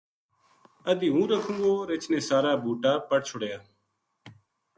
[0.89, 3.57] ادھی ہوں رکھوں گو "رچھ نے سارا بوٹا پَٹ چھڑیا